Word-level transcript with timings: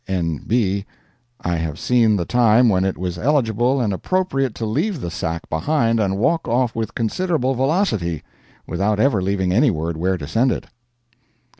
N. 0.07 0.43
B. 0.47 0.87
I 1.41 1.57
have 1.57 1.77
seen 1.77 2.15
the 2.15 2.25
time 2.25 2.69
when 2.69 2.85
it 2.85 2.97
was 2.97 3.19
eligible 3.19 3.79
and 3.79 3.93
appropriate 3.93 4.55
to 4.55 4.65
leave 4.65 4.99
the 4.99 5.11
sack 5.11 5.47
behind 5.47 5.99
and 5.99 6.17
walk 6.17 6.47
off 6.47 6.75
with 6.75 6.95
considerable 6.95 7.53
velocity, 7.53 8.23
without 8.65 8.99
ever 8.99 9.21
leaving 9.21 9.51
any 9.51 9.69
word 9.69 9.97
where 9.97 10.17
to 10.17 10.25
send 10.27 10.51
it. 10.51 10.65